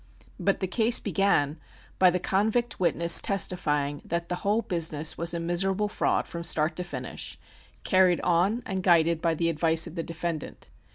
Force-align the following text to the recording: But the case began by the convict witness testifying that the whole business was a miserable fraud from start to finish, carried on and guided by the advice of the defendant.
But 0.39 0.61
the 0.61 0.67
case 0.67 0.99
began 0.99 1.59
by 1.99 2.09
the 2.09 2.17
convict 2.17 2.79
witness 2.79 3.21
testifying 3.21 4.01
that 4.03 4.29
the 4.29 4.37
whole 4.37 4.63
business 4.63 5.15
was 5.15 5.31
a 5.35 5.39
miserable 5.39 5.87
fraud 5.87 6.27
from 6.27 6.43
start 6.43 6.75
to 6.77 6.83
finish, 6.83 7.37
carried 7.83 8.19
on 8.21 8.63
and 8.65 8.81
guided 8.81 9.21
by 9.21 9.35
the 9.35 9.47
advice 9.47 9.85
of 9.85 9.93
the 9.93 10.01
defendant. 10.01 10.71